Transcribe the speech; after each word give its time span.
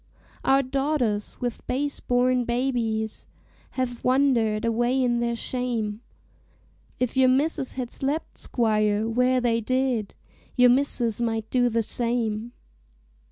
"Our 0.43 0.63
daughters, 0.63 1.37
with 1.41 1.63
base 1.67 1.99
born 1.99 2.43
babies, 2.43 3.27
Have 3.77 4.03
wandered 4.03 4.65
away 4.65 4.99
in 4.99 5.19
their 5.19 5.35
shame; 5.35 6.01
If 6.99 7.15
your 7.15 7.29
misses 7.29 7.73
had 7.73 7.91
slept, 7.91 8.39
squire, 8.39 9.07
where 9.07 9.39
they 9.39 9.61
did, 9.61 10.15
Your 10.55 10.71
misses 10.71 11.21
might 11.21 11.47
do 11.51 11.69
the 11.69 11.83
same. 11.83 12.53